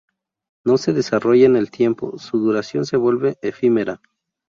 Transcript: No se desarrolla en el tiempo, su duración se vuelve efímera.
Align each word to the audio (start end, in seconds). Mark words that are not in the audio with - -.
No 0.65 0.79
se 0.79 0.93
desarrolla 0.93 1.45
en 1.45 1.55
el 1.55 1.69
tiempo, 1.69 2.17
su 2.17 2.39
duración 2.39 2.85
se 2.87 2.97
vuelve 2.97 3.37
efímera. 3.43 4.01